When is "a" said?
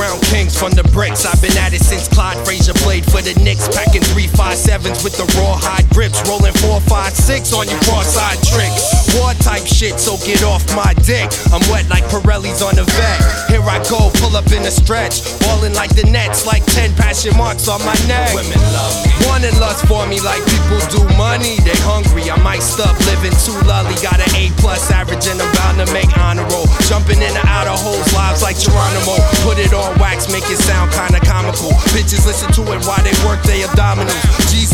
14.64-14.72, 24.32-24.48